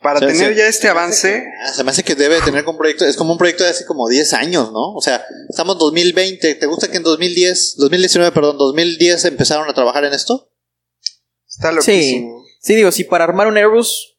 Para 0.00 0.20
tener 0.20 0.36
se- 0.36 0.54
ya 0.54 0.66
este 0.66 0.88
avance, 0.88 1.28
que- 1.42 1.46
ah, 1.64 1.72
se 1.72 1.82
me 1.82 1.90
hace 1.90 2.04
que 2.04 2.14
debe 2.14 2.40
tener 2.42 2.64
como 2.64 2.72
un 2.76 2.78
proyecto. 2.78 3.04
Es 3.04 3.16
como 3.16 3.32
un 3.32 3.38
proyecto 3.38 3.64
de 3.64 3.70
hace 3.70 3.86
como 3.86 4.08
10 4.08 4.32
años, 4.34 4.70
¿no? 4.72 4.92
O 4.94 5.00
sea, 5.00 5.24
estamos 5.48 5.74
en 5.76 5.78
2020. 5.80 6.54
¿Te 6.54 6.66
gusta 6.66 6.88
que 6.88 6.98
en 6.98 7.02
2010, 7.02 7.74
2019, 7.78 8.30
perdón, 8.32 8.58
2010 8.58 9.24
empezaron 9.24 9.68
a 9.68 9.74
trabajar 9.74 10.04
en 10.04 10.12
esto? 10.12 10.50
está 11.48 11.70
Sí. 11.70 11.76
loquísimo. 11.76 12.44
Sí, 12.60 12.74
digo, 12.74 12.92
si 12.92 13.04
para 13.04 13.24
armar 13.24 13.46
un 13.46 13.56
Airbus, 13.56 14.18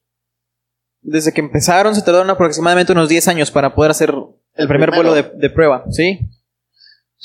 desde 1.01 1.31
que 1.31 1.41
empezaron 1.41 1.94
se 1.95 2.01
tardaron 2.01 2.29
aproximadamente 2.31 2.91
unos 2.94 3.07
10 3.09 3.27
años 3.27 3.51
para 3.51 3.75
poder 3.75 3.91
hacer 3.91 4.09
el 4.56 4.68
primer 4.68 4.89
primero. 4.89 5.12
vuelo 5.12 5.13
de, 5.13 5.38
de 5.38 5.50
prueba. 5.51 5.85
Sí. 5.91 6.19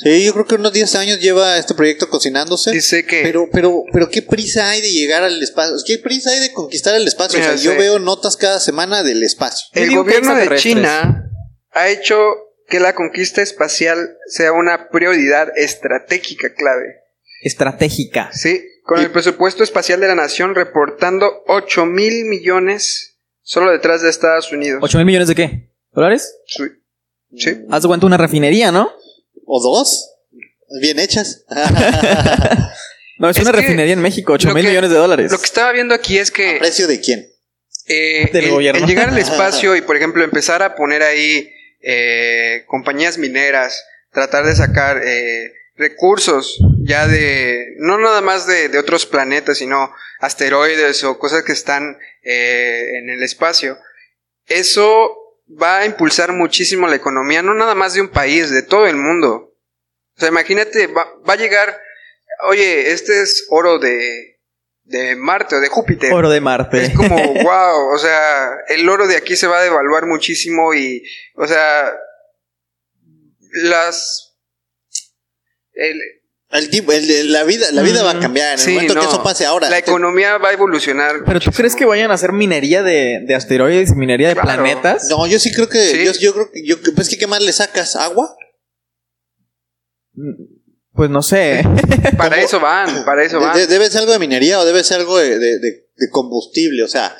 Sí, 0.02 0.24
yo 0.24 0.32
creo 0.32 0.44
que 0.46 0.54
unos 0.56 0.72
10 0.72 0.94
años 0.96 1.20
lleva 1.20 1.58
este 1.58 1.74
proyecto 1.74 2.08
cocinándose. 2.08 2.70
Dice 2.72 3.04
que 3.04 3.22
Pero, 3.22 3.48
pero, 3.52 3.84
pero, 3.92 4.08
¿qué 4.10 4.22
prisa 4.22 4.70
hay 4.70 4.80
de 4.80 4.90
llegar 4.90 5.22
al 5.22 5.42
espacio? 5.42 5.76
¿Qué 5.86 5.98
prisa 5.98 6.30
hay 6.30 6.40
de 6.40 6.52
conquistar 6.52 6.94
el 6.94 7.06
espacio? 7.06 7.38
o 7.38 7.42
sea, 7.42 7.54
yo 7.56 7.72
sí. 7.72 7.78
veo 7.78 7.98
notas 7.98 8.36
cada 8.36 8.58
semana 8.60 9.02
del 9.02 9.22
espacio. 9.22 9.66
El 9.74 9.94
gobierno 9.94 10.34
de. 10.34 10.56
China 10.56 11.30
ha 11.70 11.88
hecho 11.88 12.16
que 12.68 12.80
la 12.80 12.94
conquista 12.94 13.42
espacial 13.42 14.16
sea 14.26 14.52
una 14.52 14.88
prioridad 14.88 15.48
estratégica 15.56 16.54
clave. 16.54 16.96
Estratégica. 17.42 18.30
Sí, 18.32 18.62
con 18.84 19.00
Y- 19.00 19.04
el 19.04 19.10
presupuesto 19.10 19.62
espacial 19.62 20.00
de 20.00 20.08
la 20.08 20.14
nación 20.14 20.54
reportando 20.54 21.42
8 21.48 21.86
mil 21.86 22.24
millones 22.24 23.18
solo 23.42 23.70
detrás 23.70 24.02
de 24.02 24.10
Estados 24.10 24.52
Unidos. 24.52 24.80
¿8 24.82 24.96
mil 24.98 25.06
millones 25.06 25.28
de 25.28 25.34
qué? 25.34 25.70
¿Dólares? 25.92 26.34
Sí. 26.46 26.64
Sí. 27.36 27.56
Haz 27.70 27.82
de 27.82 27.88
cuenta 27.88 28.06
una 28.06 28.16
refinería, 28.16 28.70
¿no? 28.72 28.92
¿O 29.46 29.60
dos? 29.62 30.10
Bien 30.80 30.98
hechas. 30.98 31.44
No, 33.18 33.28
es, 33.30 33.36
Es 33.36 33.42
una 33.42 33.52
refinería 33.52 33.92
en 33.92 34.00
México, 34.00 34.32
8 34.32 34.48
lo 34.48 34.54
mil 34.54 34.64
que- 34.64 34.70
millones 34.70 34.90
de 34.90 34.96
dólares. 34.96 35.30
Lo 35.30 35.38
que 35.38 35.44
estaba 35.44 35.70
viendo 35.70 35.94
aquí 35.94 36.18
es 36.18 36.32
que 36.32 36.56
¿A 36.56 36.58
precio 36.58 36.88
de 36.88 37.00
quién? 37.00 37.30
eh, 37.86 38.28
Del 38.32 38.46
el, 38.46 38.50
gobierno. 38.50 38.80
el 38.80 38.86
llegar 38.88 39.10
al 39.10 39.18
espacio 39.18 39.76
y, 39.76 39.80
por 39.82 39.96
ejemplo, 39.96 40.24
empezar 40.24 40.60
a 40.64 40.74
poner 40.74 41.02
ahí 41.04 41.48
eh, 41.82 42.64
compañías 42.66 43.18
mineras, 43.18 43.84
tratar 44.10 44.44
de 44.44 44.56
sacar 44.56 45.00
eh, 45.04 45.52
recursos 45.76 46.58
ya 46.84 47.06
de, 47.06 47.74
no 47.78 47.96
nada 47.98 48.22
más 48.22 48.48
de, 48.48 48.68
de 48.68 48.78
otros 48.78 49.06
planetas, 49.06 49.58
sino 49.58 49.92
asteroides 50.18 51.04
o 51.04 51.16
cosas 51.20 51.44
que 51.44 51.52
están 51.52 51.96
eh, 52.24 52.98
en 52.98 53.08
el 53.10 53.22
espacio. 53.22 53.78
Eso 54.46 55.21
va 55.60 55.78
a 55.78 55.86
impulsar 55.86 56.32
muchísimo 56.32 56.86
la 56.86 56.96
economía, 56.96 57.42
no 57.42 57.54
nada 57.54 57.74
más 57.74 57.94
de 57.94 58.00
un 58.00 58.08
país, 58.08 58.50
de 58.50 58.62
todo 58.62 58.86
el 58.86 58.96
mundo. 58.96 59.54
O 60.16 60.20
sea, 60.20 60.28
imagínate, 60.28 60.86
va, 60.88 61.06
va 61.28 61.34
a 61.34 61.38
llegar, 61.38 61.80
oye, 62.48 62.92
este 62.92 63.22
es 63.22 63.46
oro 63.50 63.78
de, 63.78 64.40
de 64.84 65.16
Marte 65.16 65.56
o 65.56 65.60
de 65.60 65.68
Júpiter. 65.68 66.12
Oro 66.12 66.30
de 66.30 66.40
Marte. 66.40 66.84
Es 66.84 66.94
como, 66.94 67.16
wow, 67.42 67.94
o 67.94 67.98
sea, 67.98 68.50
el 68.68 68.88
oro 68.88 69.06
de 69.06 69.16
aquí 69.16 69.36
se 69.36 69.46
va 69.46 69.58
a 69.58 69.62
devaluar 69.62 70.06
muchísimo 70.06 70.74
y, 70.74 71.02
o 71.34 71.46
sea, 71.46 71.92
las... 73.64 74.36
el- 75.72 76.00
El 76.52 76.68
tipo- 76.68 76.92
el- 76.92 77.10
el- 77.10 77.32
la 77.32 77.44
vida, 77.44 77.66
la 77.72 77.80
vida 77.82 78.02
va 78.02 78.10
a 78.10 78.20
cambiar 78.20 78.48
en 78.48 78.52
el 78.54 78.58
sí, 78.58 78.72
momento 78.72 78.94
que 78.94 79.00
eso 79.00 79.22
pase 79.22 79.46
ahora. 79.46 79.70
La 79.70 79.78
economía 79.78 80.36
va 80.38 80.50
a 80.50 80.52
evolucionar. 80.52 81.12
¿Pero 81.24 81.24
tú 81.40 81.46
muchísimo. 81.46 81.56
crees 81.56 81.74
que 81.76 81.84
vayan 81.86 82.10
a 82.10 82.14
hacer 82.14 82.32
minería 82.32 82.82
de, 82.82 83.24
de 83.26 83.34
asteroides 83.34 83.90
y 83.90 83.94
minería 83.94 84.28
de 84.28 84.34
Claro. 84.34 84.62
planetas? 84.62 85.08
No, 85.08 85.26
yo 85.26 85.38
sí 85.38 85.50
creo 85.50 85.68
que, 85.68 85.78
Sí. 85.82 86.04
yo, 86.04 86.12
yo 86.12 86.34
creo 86.34 86.50
que, 86.52 86.62
yo, 86.66 86.76
pues 86.94 87.08
que 87.08 87.16
qué 87.16 87.26
más 87.26 87.40
le 87.42 87.52
sacas, 87.52 87.96
agua. 87.96 88.36
Pues 90.92 91.08
no 91.10 91.22
sé. 91.22 91.62
Para 92.18 92.36
¿Cómo? 92.36 92.46
eso 92.46 92.60
van, 92.60 93.04
para 93.04 93.24
eso 93.24 93.40
van. 93.40 93.56
de- 93.56 93.66
debe 93.66 93.88
ser 93.88 94.00
algo 94.02 94.12
de 94.12 94.18
minería 94.18 94.60
o 94.60 94.64
debe 94.66 94.84
ser 94.84 95.00
algo 95.00 95.16
de, 95.18 95.38
de- 95.38 95.58
de- 95.58 95.86
de 95.96 96.10
combustible, 96.10 96.82
o 96.82 96.88
sea, 96.88 97.16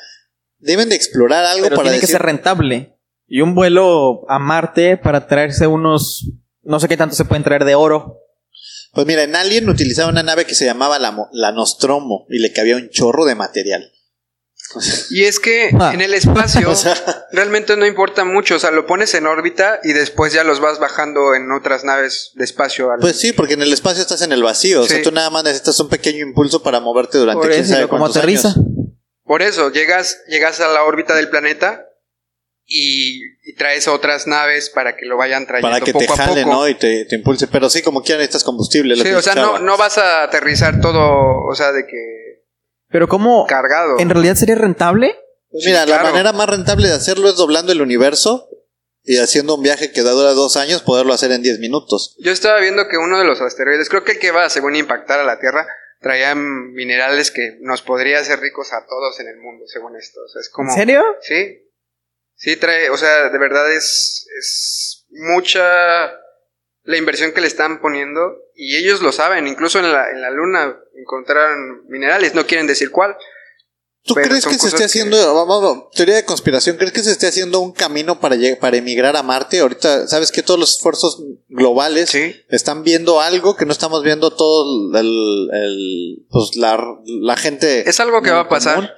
deben 0.58 0.90
de 0.90 0.94
explorar 0.96 1.44
algo 1.46 1.64
Pero 1.64 1.76
para 1.76 1.88
tiene 1.88 2.00
que 2.00 2.06
ser 2.06 2.20
rentable. 2.22 2.98
Y 3.26 3.40
un 3.40 3.54
vuelo 3.54 4.28
a 4.28 4.38
Marte 4.38 4.98
para 4.98 5.26
traerse 5.26 5.66
unos... 5.66 6.30
No 6.64 6.78
sé 6.80 6.86
qué 6.88 6.98
tanto 6.98 7.14
se 7.16 7.24
pueden 7.24 7.44
traer 7.44 7.64
de 7.64 7.74
oro. 7.74 8.18
Pues 8.92 9.06
mira, 9.06 9.22
en 9.22 9.34
Alien 9.36 9.68
utilizaba 9.68 10.10
una 10.10 10.22
nave 10.22 10.44
que 10.44 10.54
se 10.54 10.64
llamaba 10.64 10.98
la, 10.98 11.28
la 11.32 11.52
Nostromo 11.52 12.26
y 12.28 12.38
le 12.38 12.52
cabía 12.52 12.76
un 12.76 12.88
chorro 12.90 13.24
de 13.24 13.34
material. 13.34 13.90
Y 15.10 15.24
es 15.24 15.38
que 15.38 15.70
Ah. 15.78 15.90
en 15.92 16.00
el 16.00 16.14
espacio 16.14 16.70
O 16.70 16.74
sea, 16.74 16.94
realmente 17.32 17.76
no 17.76 17.84
importa 17.86 18.24
mucho, 18.24 18.54
o 18.56 18.58
sea, 18.58 18.70
lo 18.70 18.86
pones 18.86 19.12
en 19.14 19.26
órbita 19.26 19.80
y 19.82 19.92
después 19.92 20.32
ya 20.32 20.44
los 20.44 20.60
vas 20.60 20.78
bajando 20.78 21.34
en 21.34 21.50
otras 21.52 21.84
naves 21.84 22.30
de 22.36 22.44
espacio. 22.44 22.90
al- 22.90 23.00
pues 23.00 23.18
sí, 23.18 23.32
porque 23.32 23.54
en 23.54 23.62
el 23.62 23.72
espacio 23.72 24.00
estás 24.00 24.22
en 24.22 24.32
el 24.32 24.42
vacío. 24.42 24.80
O 24.82 24.86
sea, 24.86 25.02
tú 25.02 25.10
nada 25.12 25.28
más 25.30 25.44
necesitas 25.44 25.78
un 25.80 25.88
pequeño 25.90 26.20
impulso 26.20 26.62
para 26.62 26.80
moverte 26.80 27.18
durante 27.18 27.40
Por 27.42 27.50
quién 27.50 27.62
eso, 27.64 27.74
sabe 27.74 27.88
como 27.88 28.00
cuántos 28.00 28.16
aterriza. 28.18 28.48
años. 28.48 28.66
Por 29.24 29.42
eso, 29.42 29.70
llegas, 29.70 30.18
llegas 30.28 30.60
a 30.60 30.68
la 30.68 30.84
órbita 30.84 31.14
del 31.14 31.28
planeta 31.28 31.84
y, 32.66 33.20
y 33.42 33.54
traes 33.54 33.88
otras 33.88 34.26
naves 34.26 34.70
para 34.70 34.96
que 34.96 35.04
lo 35.04 35.16
vayan 35.16 35.46
trayendo 35.46 35.68
Para 35.68 35.84
que 35.84 35.92
te 35.92 36.06
poco 36.06 36.12
a 36.14 36.16
jale, 36.16 36.42
poco. 36.44 36.54
¿no? 36.54 36.68
Y 36.68 36.74
te, 36.76 37.04
te 37.06 37.16
impulse. 37.16 37.48
Pero 37.48 37.68
sí, 37.68 37.82
como 37.82 38.02
quieran, 38.02 38.20
necesitas 38.20 38.44
combustible. 38.44 38.94
lo 38.96 39.02
Sí, 39.02 39.10
que 39.10 39.16
o 39.16 39.22
sea, 39.22 39.34
no, 39.34 39.58
no 39.58 39.76
vas 39.76 39.98
a 39.98 40.22
aterrizar 40.22 40.80
todo, 40.80 41.44
o 41.44 41.54
sea, 41.54 41.72
de 41.72 41.84
que 41.86 42.44
Pero 42.88 43.08
¿cómo? 43.08 43.46
cargado. 43.46 43.98
¿En 43.98 44.10
realidad 44.10 44.36
sería 44.36 44.54
rentable? 44.54 45.16
Pues 45.50 45.64
Sí, 45.64 45.70
mira, 45.70 45.84
la 45.86 46.02
manera 46.02 46.32
más 46.32 46.48
rentable 46.48 46.88
de 46.88 46.94
hacerlo 46.94 47.28
es 47.28 47.36
doblando 47.36 47.72
el 47.72 47.82
universo 47.82 48.48
y 49.04 49.18
haciendo 49.18 49.56
un 49.56 49.62
viaje 49.62 49.90
que 49.90 50.00
dura 50.02 50.30
dos 50.32 50.56
años, 50.56 50.82
poderlo 50.82 51.12
hacer 51.12 51.32
en 51.32 51.42
10 51.42 51.58
minutos. 51.58 52.16
Yo 52.20 52.30
estaba 52.30 52.60
viendo 52.60 52.88
que 52.88 52.96
uno 52.96 53.18
de 53.18 53.24
los 53.24 53.40
asteroides, 53.40 53.88
creo 53.88 54.04
que 54.04 54.12
el 54.12 54.18
que 54.18 54.30
va 54.30 54.48
según 54.48 54.76
impactar 54.76 55.18
a 55.18 55.24
la 55.24 55.40
Tierra, 55.40 55.66
traía 56.00 56.34
minerales 56.34 57.30
que 57.32 57.58
nos 57.60 57.82
podría 57.82 58.20
hacer 58.20 58.38
ricos 58.40 58.72
a 58.72 58.86
todos 58.86 59.18
en 59.20 59.28
el 59.28 59.38
mundo, 59.38 59.64
según 59.66 59.96
esto. 59.96 60.20
O 60.24 60.28
sea, 60.28 60.40
es 60.40 60.48
como... 60.48 60.70
¿En 60.70 60.78
serio? 60.78 61.02
Sí. 61.20 61.71
Sí, 62.42 62.56
trae, 62.56 62.90
o 62.90 62.96
sea, 62.96 63.28
de 63.28 63.38
verdad 63.38 63.72
es, 63.72 64.26
es 64.38 65.06
mucha 65.10 65.62
la 66.84 66.96
inversión 66.96 67.30
que 67.32 67.40
le 67.40 67.46
están 67.46 67.80
poniendo 67.80 68.20
y 68.56 68.74
ellos 68.76 69.00
lo 69.00 69.12
saben, 69.12 69.46
incluso 69.46 69.78
en 69.78 69.92
la, 69.92 70.10
en 70.10 70.20
la 70.20 70.30
luna 70.30 70.76
encontraron 70.98 71.86
minerales, 71.88 72.34
no 72.34 72.44
quieren 72.44 72.66
decir 72.66 72.90
cuál. 72.90 73.16
¿Tú 74.04 74.14
crees 74.14 74.44
que 74.44 74.58
se 74.58 74.66
esté 74.66 74.82
haciendo, 74.82 75.16
vamos, 75.32 75.62
vamos, 75.62 75.90
teoría 75.92 76.16
de 76.16 76.24
conspiración, 76.24 76.76
crees 76.76 76.92
que 76.92 77.04
se 77.04 77.12
esté 77.12 77.28
haciendo 77.28 77.60
un 77.60 77.70
camino 77.72 78.18
para, 78.18 78.34
para 78.60 78.76
emigrar 78.76 79.16
a 79.16 79.22
Marte? 79.22 79.60
Ahorita, 79.60 80.08
¿sabes 80.08 80.32
que 80.32 80.42
todos 80.42 80.58
los 80.58 80.74
esfuerzos 80.74 81.22
globales 81.48 82.10
Sí. 82.10 82.34
están 82.48 82.82
viendo 82.82 83.20
algo 83.20 83.54
que 83.56 83.64
no 83.66 83.70
estamos 83.70 84.02
viendo 84.02 84.32
todo 84.32 84.98
el, 84.98 85.48
el- 85.56 86.26
pues 86.30 86.56
la, 86.56 86.84
la 87.06 87.36
gente. 87.36 87.88
Es 87.88 88.00
algo 88.00 88.20
que 88.22 88.32
va 88.32 88.40
a 88.40 88.48
pasar. 88.48 88.92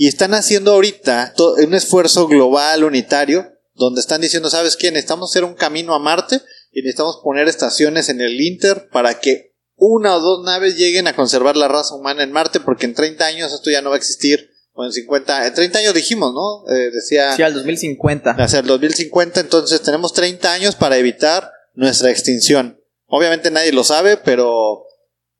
Y 0.00 0.06
están 0.06 0.32
haciendo 0.32 0.72
ahorita 0.72 1.34
un 1.58 1.74
esfuerzo 1.74 2.28
global, 2.28 2.84
unitario, 2.84 3.52
donde 3.74 4.00
están 4.00 4.20
diciendo, 4.20 4.48
¿sabes 4.48 4.76
qué? 4.76 4.92
Necesitamos 4.92 5.32
hacer 5.32 5.42
un 5.42 5.54
camino 5.54 5.92
a 5.92 5.98
Marte 5.98 6.40
y 6.70 6.82
necesitamos 6.82 7.18
poner 7.22 7.48
estaciones 7.48 8.08
en 8.08 8.20
el 8.20 8.40
Inter 8.40 8.88
para 8.92 9.18
que 9.18 9.56
una 9.74 10.14
o 10.14 10.20
dos 10.20 10.44
naves 10.44 10.76
lleguen 10.76 11.08
a 11.08 11.16
conservar 11.16 11.56
la 11.56 11.66
raza 11.66 11.96
humana 11.96 12.22
en 12.22 12.30
Marte, 12.30 12.60
porque 12.60 12.86
en 12.86 12.94
30 12.94 13.26
años 13.26 13.52
esto 13.52 13.70
ya 13.70 13.82
no 13.82 13.90
va 13.90 13.96
a 13.96 13.98
existir. 13.98 14.50
O 14.72 14.84
en 14.84 14.92
50, 14.92 15.48
en 15.48 15.54
30 15.54 15.78
años 15.80 15.94
dijimos, 15.94 16.32
¿no? 16.32 16.72
Eh, 16.72 16.90
decía 16.92 17.34
Sí, 17.34 17.42
al 17.42 17.54
2050. 17.54 18.30
hacia 18.38 18.60
el 18.60 18.66
2050, 18.66 19.40
entonces 19.40 19.82
tenemos 19.82 20.12
30 20.12 20.52
años 20.52 20.76
para 20.76 20.96
evitar 20.96 21.50
nuestra 21.74 22.10
extinción. 22.10 22.80
Obviamente 23.06 23.50
nadie 23.50 23.72
lo 23.72 23.82
sabe, 23.82 24.16
pero 24.16 24.84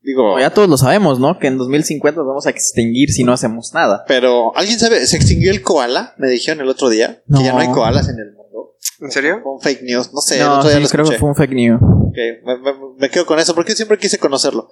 digo, 0.01 0.39
ya 0.39 0.51
todos 0.51 0.69
lo 0.69 0.77
sabemos, 0.77 1.19
¿no? 1.21 1.39
Que 1.39 1.47
en 1.49 1.59
2050 1.59 2.19
nos 2.19 2.27
vamos 2.29 2.47
a 2.47 2.51
extinguir 2.51 3.11
si 3.11 3.25
no 3.25 3.33
hacemos 3.33 3.73
nada. 3.75 4.05
pero 4.09 4.57
¿alguien 4.57 4.79
sabe? 4.79 5.07
¿Se 5.07 5.17
extinguió 5.17 5.51
el 5.51 5.63
koala? 5.63 6.15
Me 6.19 6.29
dijeron 6.29 6.61
el 6.63 6.69
otro 6.69 6.89
día 6.89 7.23
No. 7.27 7.39
que 7.39 7.45
ya 7.45 7.53
no 7.53 7.59
hay 7.59 7.69
koalas 7.71 8.09
en 8.09 8.19
el 8.19 8.33
mundo. 8.33 8.75
¿En 9.01 9.11
serio? 9.11 9.41
Fue 9.43 9.53
un 9.53 9.61
fake 9.61 9.83
news, 9.83 10.13
no 10.13 10.21
sé, 10.21 10.39
el 10.41 10.47
no, 10.47 10.57
otro 10.59 10.69
día 10.71 10.79
sí, 10.79 10.83
lo 10.85 10.89
creo 10.89 11.09
que 11.09 11.19
fue 11.19 11.29
un 11.29 11.37
fake 11.37 11.53
news. 11.53 11.81
Ok, 11.83 12.17
me, 12.45 12.59
me- 12.59 12.75
me 12.99 13.11
quedo 13.11 13.27
con 13.27 13.39
eso 13.39 13.55
porque 13.55 13.75
siempre 13.77 13.99
quise 13.99 14.19
conocerlo. 14.19 14.71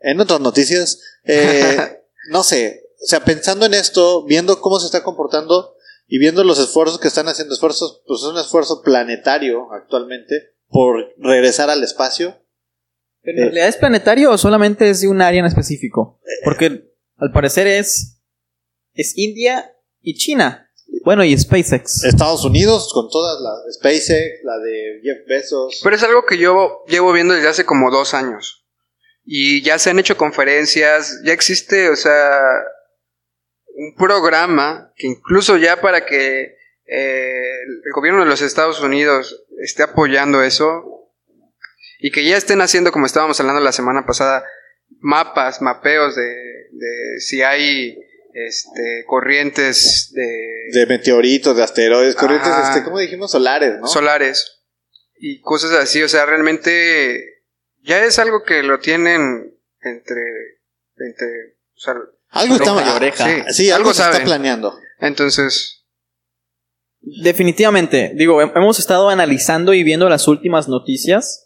En 0.00 0.20
otras 0.20 0.40
noticias, 0.40 1.00
eh, 1.24 2.00
no 2.30 2.42
sé, 2.42 2.82
o 3.02 3.06
sea, 3.06 3.20
pensando 3.24 3.66
en 3.66 3.74
esto, 3.74 4.24
viendo 4.24 4.60
cómo 4.60 4.78
se 4.78 4.86
está 4.86 5.02
comportando 5.02 5.74
y 6.06 6.18
viendo 6.18 6.44
los 6.44 6.58
esfuerzos 6.58 7.00
que 7.00 7.08
están 7.08 7.28
haciendo, 7.28 7.54
esfuerzos, 7.54 8.02
pues 8.06 8.20
es 8.20 8.26
un 8.26 8.38
esfuerzo 8.38 8.82
planetario 8.82 9.72
actualmente 9.72 10.54
por 10.68 10.96
regresar 11.18 11.68
al 11.70 11.82
espacio. 11.82 12.36
¿Pero 13.26 13.38
en 13.38 13.44
realidad 13.46 13.68
es 13.68 13.76
planetario 13.76 14.30
o 14.30 14.38
solamente 14.38 14.88
es 14.88 15.00
de 15.00 15.08
un 15.08 15.20
área 15.20 15.40
en 15.40 15.46
específico? 15.46 16.20
Porque 16.44 16.94
al 17.16 17.32
parecer 17.32 17.66
es. 17.66 18.22
Es 18.94 19.18
India 19.18 19.74
y 20.00 20.14
China. 20.14 20.70
Bueno, 21.04 21.24
y 21.24 21.36
SpaceX. 21.36 22.04
Estados 22.04 22.44
Unidos 22.44 22.92
con 22.94 23.10
todas 23.10 23.40
las 23.40 23.76
SpaceX, 23.76 24.44
la 24.44 24.58
de 24.58 25.00
Jeff 25.02 25.26
Bezos. 25.28 25.80
Pero 25.82 25.96
es 25.96 26.02
algo 26.04 26.24
que 26.24 26.38
yo 26.38 26.84
llevo 26.86 27.12
viendo 27.12 27.34
desde 27.34 27.48
hace 27.48 27.66
como 27.66 27.90
dos 27.90 28.14
años. 28.14 28.64
Y 29.24 29.60
ya 29.62 29.80
se 29.80 29.90
han 29.90 29.98
hecho 29.98 30.16
conferencias, 30.16 31.20
ya 31.24 31.32
existe, 31.32 31.90
o 31.90 31.96
sea, 31.96 32.38
un 33.74 33.96
programa 33.96 34.92
que 34.96 35.08
incluso 35.08 35.56
ya 35.56 35.80
para 35.80 36.06
que 36.06 36.56
eh, 36.86 37.62
el 37.84 37.92
gobierno 37.92 38.20
de 38.20 38.30
los 38.30 38.40
Estados 38.40 38.80
Unidos 38.80 39.44
esté 39.58 39.82
apoyando 39.82 40.42
eso 40.44 41.05
y 41.98 42.10
que 42.10 42.24
ya 42.24 42.36
estén 42.36 42.60
haciendo, 42.60 42.92
como 42.92 43.06
estábamos 43.06 43.38
hablando 43.40 43.60
la 43.60 43.72
semana 43.72 44.04
pasada, 44.06 44.44
mapas, 45.00 45.62
mapeos 45.62 46.14
de, 46.16 46.22
de 46.72 47.20
si 47.20 47.42
hay 47.42 47.98
este, 48.32 49.04
corrientes 49.06 50.12
de, 50.12 50.78
de 50.78 50.86
meteoritos, 50.86 51.56
de 51.56 51.62
asteroides, 51.62 52.14
corrientes, 52.14 52.48
Ajá. 52.48 52.70
este, 52.70 52.84
¿cómo 52.84 52.98
dijimos? 52.98 53.30
Solares, 53.30 53.78
¿no? 53.80 53.86
solares 53.86 54.62
y 55.18 55.40
cosas 55.40 55.72
así. 55.72 56.02
O 56.02 56.08
sea, 56.08 56.26
realmente 56.26 57.42
ya 57.82 58.04
es 58.04 58.18
algo 58.18 58.42
que 58.42 58.62
lo 58.62 58.78
tienen 58.78 59.58
entre. 59.80 60.22
entre 60.96 61.26
o 61.74 61.78
sea, 61.80 61.94
algo 62.30 62.56
está, 62.56 62.70
y 62.74 62.78
ah, 62.88 62.94
oreja. 62.96 63.24
Sí, 63.24 63.54
sí, 63.54 63.70
algo, 63.70 63.88
Algo 63.90 63.94
se 63.94 64.02
está 64.02 64.24
planeando. 64.24 64.78
entonces. 65.00 65.84
Definitivamente. 67.00 68.12
Digo, 68.14 68.42
hem- 68.42 68.52
hemos 68.56 68.78
estado 68.78 69.08
analizando 69.08 69.74
y 69.74 69.82
viendo 69.84 70.08
las 70.08 70.26
últimas 70.28 70.68
noticias. 70.68 71.45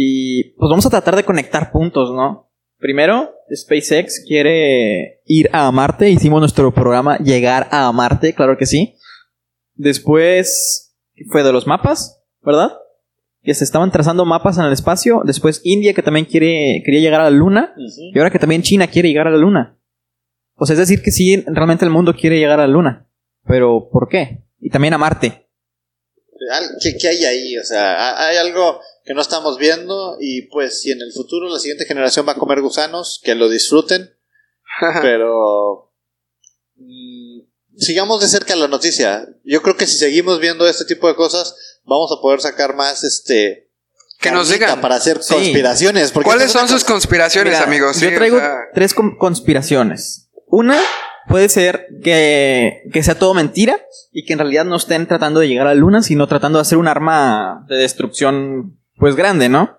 Y 0.00 0.50
pues 0.56 0.70
vamos 0.70 0.86
a 0.86 0.90
tratar 0.90 1.16
de 1.16 1.24
conectar 1.24 1.72
puntos, 1.72 2.12
¿no? 2.14 2.52
Primero, 2.78 3.34
SpaceX 3.52 4.24
quiere 4.24 5.22
ir 5.26 5.50
a 5.52 5.72
Marte. 5.72 6.08
Hicimos 6.08 6.38
nuestro 6.38 6.72
programa 6.72 7.18
Llegar 7.18 7.66
a 7.72 7.90
Marte, 7.90 8.32
claro 8.32 8.56
que 8.56 8.64
sí. 8.66 8.94
Después 9.74 10.94
fue 11.30 11.42
de 11.42 11.52
los 11.52 11.66
mapas, 11.66 12.22
¿verdad? 12.42 12.70
Que 13.42 13.54
se 13.54 13.64
estaban 13.64 13.90
trazando 13.90 14.24
mapas 14.24 14.56
en 14.58 14.66
el 14.66 14.72
espacio. 14.72 15.22
Después 15.24 15.60
India, 15.64 15.94
que 15.94 16.02
también 16.02 16.26
quiere, 16.26 16.80
quería 16.84 17.00
llegar 17.00 17.20
a 17.20 17.24
la 17.24 17.30
Luna. 17.30 17.74
Y 18.14 18.16
ahora 18.18 18.30
que 18.30 18.38
también 18.38 18.62
China 18.62 18.86
quiere 18.86 19.08
llegar 19.08 19.26
a 19.26 19.30
la 19.32 19.38
Luna. 19.38 19.80
O 20.54 20.64
sea, 20.66 20.74
es 20.74 20.78
decir, 20.80 21.02
que 21.02 21.10
sí, 21.10 21.42
realmente 21.48 21.84
el 21.84 21.90
mundo 21.90 22.14
quiere 22.14 22.38
llegar 22.38 22.60
a 22.60 22.66
la 22.68 22.72
Luna. 22.72 23.08
Pero, 23.46 23.88
¿por 23.90 24.08
qué? 24.08 24.44
Y 24.60 24.70
también 24.70 24.94
a 24.94 24.98
Marte. 24.98 25.48
¿Qué, 26.82 26.96
qué 27.00 27.08
hay 27.08 27.24
ahí? 27.24 27.58
O 27.58 27.64
sea, 27.64 27.94
ha- 27.94 28.28
hay 28.28 28.36
algo 28.36 28.80
que 29.08 29.14
no 29.14 29.22
estamos 29.22 29.56
viendo 29.56 30.18
y 30.20 30.42
pues 30.48 30.82
si 30.82 30.90
en 30.92 31.00
el 31.00 31.10
futuro 31.14 31.48
la 31.48 31.58
siguiente 31.58 31.86
generación 31.86 32.28
va 32.28 32.32
a 32.32 32.36
comer 32.38 32.60
gusanos, 32.60 33.22
que 33.24 33.34
lo 33.34 33.48
disfruten, 33.48 34.14
pero 35.00 35.90
mm, 36.76 37.40
sigamos 37.78 38.20
de 38.20 38.28
cerca 38.28 38.54
la 38.54 38.68
noticia. 38.68 39.26
Yo 39.44 39.62
creo 39.62 39.78
que 39.78 39.86
si 39.86 39.96
seguimos 39.96 40.40
viendo 40.40 40.66
este 40.66 40.84
tipo 40.84 41.08
de 41.08 41.14
cosas, 41.14 41.56
vamos 41.84 42.10
a 42.12 42.20
poder 42.20 42.42
sacar 42.42 42.76
más 42.76 43.02
este 43.02 43.70
que 44.20 44.30
nos 44.30 44.50
digan. 44.50 44.80
para 44.82 44.96
hacer 44.96 45.20
conspiraciones. 45.26 46.12
¿Cuáles 46.12 46.46
esta 46.48 46.64
es 46.64 46.68
son 46.68 46.68
sus 46.68 46.84
conspiraciones, 46.84 47.54
Mira, 47.54 47.64
amigos? 47.64 47.96
Sí, 47.96 48.04
yo 48.04 48.10
o 48.10 48.14
traigo 48.14 48.38
sea, 48.38 48.56
tres 48.74 48.92
con- 48.92 49.16
conspiraciones. 49.16 50.28
Una 50.48 50.78
puede 51.28 51.48
ser 51.48 51.86
que, 52.02 52.82
que 52.92 53.02
sea 53.02 53.18
todo 53.18 53.32
mentira 53.32 53.80
y 54.12 54.24
que 54.24 54.32
en 54.34 54.38
realidad 54.40 54.64
no 54.64 54.76
estén 54.76 55.06
tratando 55.06 55.40
de 55.40 55.48
llegar 55.48 55.66
a 55.66 55.74
la 55.74 55.80
luna, 55.80 56.02
sino 56.02 56.26
tratando 56.26 56.58
de 56.58 56.62
hacer 56.62 56.78
un 56.78 56.88
arma 56.88 57.64
de 57.68 57.76
destrucción, 57.76 58.77
pues 58.98 59.16
grande, 59.16 59.48
¿no? 59.48 59.78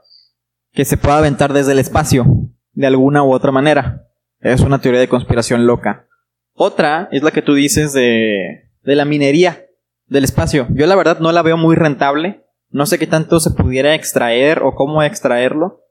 Que 0.71 0.85
se 0.85 0.97
pueda 0.97 1.17
aventar 1.17 1.53
desde 1.53 1.71
el 1.73 1.79
espacio, 1.79 2.25
de 2.73 2.87
alguna 2.87 3.23
u 3.23 3.31
otra 3.33 3.51
manera. 3.51 4.07
Es 4.39 4.61
una 4.61 4.79
teoría 4.79 4.99
de 5.01 5.09
conspiración 5.09 5.65
loca. 5.67 6.07
Otra 6.53 7.09
es 7.11 7.23
la 7.23 7.31
que 7.31 7.41
tú 7.41 7.53
dices 7.53 7.93
de, 7.93 8.69
de 8.83 8.95
la 8.95 9.05
minería 9.05 9.65
del 10.07 10.23
espacio. 10.23 10.67
Yo 10.71 10.85
la 10.87 10.95
verdad 10.95 11.19
no 11.19 11.31
la 11.31 11.41
veo 11.41 11.57
muy 11.57 11.75
rentable. 11.75 12.45
No 12.69 12.85
sé 12.85 12.99
qué 12.99 13.07
tanto 13.07 13.39
se 13.39 13.51
pudiera 13.51 13.95
extraer 13.95 14.61
o 14.63 14.75
cómo 14.75 15.01
extraerlo. 15.03 15.81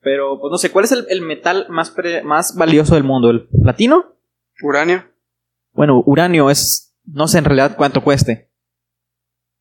Pero, 0.00 0.38
pues 0.40 0.50
no 0.50 0.58
sé, 0.58 0.70
¿cuál 0.70 0.84
es 0.84 0.92
el, 0.92 1.06
el 1.08 1.22
metal 1.22 1.66
más, 1.68 1.90
pre- 1.90 2.22
más 2.22 2.54
valioso 2.54 2.94
del 2.94 3.04
mundo? 3.04 3.30
¿El 3.30 3.48
platino? 3.62 4.16
uranio. 4.62 5.04
Bueno, 5.72 6.02
uranio 6.06 6.50
es. 6.50 6.94
No 7.04 7.26
sé 7.28 7.38
en 7.38 7.44
realidad 7.44 7.76
cuánto 7.76 8.02
cueste. 8.02 8.50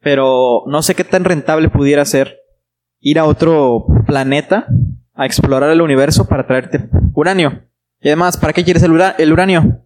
Pero 0.02 0.64
no 0.68 0.82
sé 0.82 0.96
qué 0.96 1.04
tan 1.04 1.24
rentable 1.24 1.70
pudiera 1.70 2.06
ser 2.06 2.38
ir 3.06 3.20
a 3.20 3.26
otro 3.26 3.86
planeta 4.08 4.66
a 5.14 5.26
explorar 5.28 5.70
el 5.70 5.80
universo 5.82 6.28
para 6.28 6.48
traerte 6.48 6.90
uranio. 7.14 7.64
Y 8.02 8.08
además, 8.08 8.36
¿para 8.36 8.52
qué 8.52 8.64
quieres 8.64 8.82
el, 8.82 8.92
ura- 8.92 9.16
el 9.20 9.32
uranio? 9.32 9.86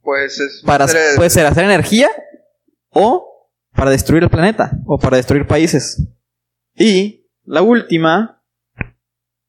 Pues 0.00 0.38
es. 0.38 0.62
Para, 0.64 0.86
puede 1.16 1.28
ser 1.30 1.44
hacer 1.44 1.64
energía 1.64 2.08
o 2.90 3.50
para 3.74 3.90
destruir 3.90 4.22
el 4.22 4.30
planeta 4.30 4.70
o 4.86 4.96
para 4.96 5.16
destruir 5.16 5.44
países. 5.46 6.06
Y 6.76 7.26
la 7.44 7.62
última, 7.62 8.40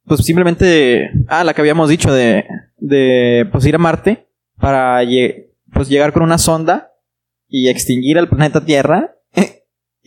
pues 0.05 0.25
simplemente, 0.25 1.11
ah, 1.27 1.43
la 1.43 1.53
que 1.53 1.61
habíamos 1.61 1.87
dicho 1.87 2.11
de, 2.11 2.45
de 2.77 3.47
pues 3.51 3.63
ir 3.67 3.75
a 3.75 3.79
Marte 3.79 4.27
para, 4.57 5.01
pues 5.71 5.87
llegar 5.87 6.13
con 6.13 6.23
una 6.23 6.39
sonda 6.39 6.91
y 7.47 7.69
extinguir 7.69 8.17
el 8.17 8.27
planeta 8.27 8.65
Tierra 8.65 9.14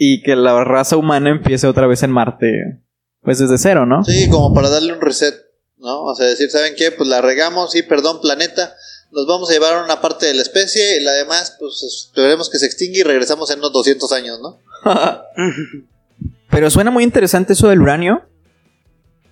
y 0.00 0.23
que 0.23 0.37
la 0.37 0.62
raza 0.62 0.97
humana 0.97 1.31
empiece 1.31 1.67
otra 1.67 1.88
vez 1.88 2.05
en 2.05 2.12
Marte, 2.12 2.81
pues 3.21 3.40
desde 3.40 3.59
cero, 3.59 3.85
¿no? 3.85 4.05
Sí, 4.05 4.31
como 4.31 4.55
para 4.55 4.71
darle 4.71 4.93
un 4.93 5.00
reset, 5.00 5.35
¿no? 5.76 6.05
O 6.05 6.14
sea, 6.14 6.26
decir, 6.26 6.49
¿saben 6.50 6.75
qué? 6.76 6.93
Pues 6.93 7.09
la 7.09 7.21
regamos, 7.21 7.73
sí, 7.73 7.83
perdón, 7.83 8.21
planeta. 8.23 8.75
Nos 9.11 9.26
vamos 9.26 9.50
a 9.50 9.55
llevar 9.55 9.75
a 9.75 9.85
una 9.85 10.00
parte 10.00 10.26
de 10.26 10.35
la 10.35 10.43
especie 10.43 11.00
y 11.00 11.05
la 11.05 11.12
demás, 11.12 11.57
pues 11.59 11.83
esperemos 11.83 12.49
que 12.49 12.59
se 12.59 12.67
extingue 12.67 13.00
y 13.00 13.02
regresamos 13.02 13.50
en 13.50 13.59
unos 13.59 13.73
200 13.73 14.12
años, 14.12 14.38
¿no? 14.40 14.59
Pero 16.50 16.71
suena 16.71 16.93
muy 16.93 17.02
interesante 17.02 17.55
eso 17.55 17.69
del 17.69 17.81
uranio. 17.81 18.23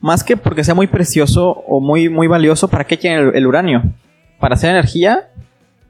Más 0.01 0.25
que 0.25 0.37
porque 0.37 0.65
sea 0.65 0.75
muy 0.75 0.89
precioso 0.89 1.49
o 1.49 1.81
muy, 1.81 2.09
muy 2.09 2.27
valioso, 2.27 2.69
¿para 2.69 2.87
qué 2.87 2.99
quieren 2.99 3.29
el, 3.29 3.37
el 3.37 3.47
uranio? 3.47 3.83
¿Para 4.41 4.57
hacer 4.57 4.71
energía? 4.71 5.31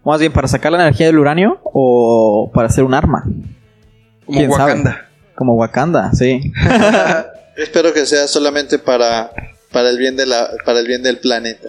O 0.03 0.11
más 0.11 0.21
bien, 0.21 0.33
¿para 0.33 0.49
sacar 0.49 0.71
la 0.71 0.83
energía 0.83 1.07
del 1.07 1.19
uranio? 1.19 1.61
¿O 1.65 2.51
para 2.53 2.69
hacer 2.69 2.85
un 2.85 2.95
arma? 2.95 3.25
Como 4.27 4.39
¿Quién 4.39 4.51
sabe? 4.51 4.63
Wakanda. 4.73 5.09
Como 5.35 5.55
Wakanda, 5.55 6.13
sí. 6.13 6.53
Espero 7.57 7.93
que 7.93 8.05
sea 8.07 8.27
solamente 8.29 8.79
para, 8.79 9.31
para, 9.73 9.89
el, 9.91 9.99
bien 9.99 10.17
de 10.17 10.27
la, 10.27 10.51
para 10.65 10.81
el 10.81 10.87
bien 10.87 11.03
del 11.03 11.19
planeta. 11.19 11.69